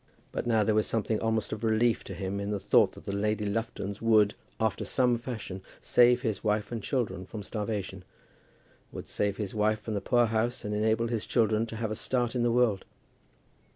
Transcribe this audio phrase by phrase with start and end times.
[0.31, 3.11] But now there was something almost of relief to him in the thought that the
[3.11, 8.03] Lady Luftons would, after some fashion, save his wife and children from starvation;
[8.91, 12.33] would save his wife from the poorhouse, and enable his children to have a start
[12.33, 12.83] in the world.